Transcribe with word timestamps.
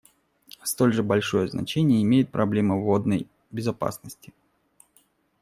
Столь 0.63 0.93
же 0.93 1.03
большое 1.03 1.47
значение 1.47 2.01
имеет 2.01 2.31
проблема 2.31 2.75
водной 2.75 3.27
безопасности. 3.51 4.33